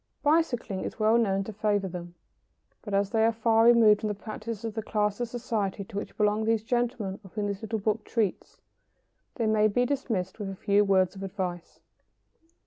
[0.23, 2.15] Bicycling is well known to favour them.
[2.81, 5.95] But as they are far removed from the practices of the class of society to
[5.97, 8.57] which belong those gentlemen of whom this little book treats,
[9.35, 11.79] they may be dismissed with a few words of advice.